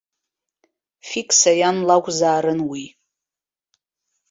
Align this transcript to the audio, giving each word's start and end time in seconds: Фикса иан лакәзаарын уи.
Фикса 1.07 1.51
иан 1.59 1.77
лакәзаарын 1.87 2.59
уи. 2.69 2.85